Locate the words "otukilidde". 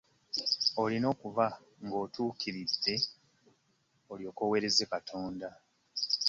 2.03-2.95